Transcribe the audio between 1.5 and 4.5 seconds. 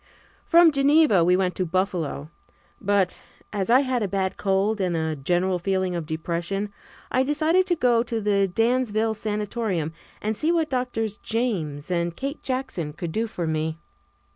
to Buffalo, but, as I had a bad